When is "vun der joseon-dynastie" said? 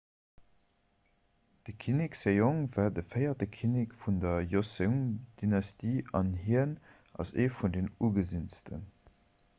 4.05-5.97